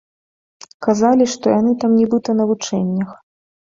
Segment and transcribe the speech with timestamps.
[0.85, 3.19] Казалі, што яны там нібыта на вучэннях.